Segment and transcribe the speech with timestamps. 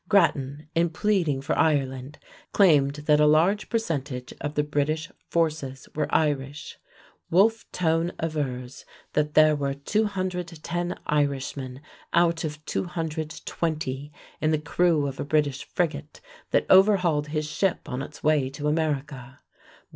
[0.09, 2.17] Grattan, in pleading for Ireland,
[2.53, 6.79] claimed that a large percentage of the British forces were Irish.
[7.29, 8.83] Wolfe Tone avers
[9.13, 11.81] that there were 210 Irishmen
[12.13, 14.11] out of 220
[14.41, 18.67] in the crew of a British frigate that overhauled his ship on its way to
[18.67, 19.41] America.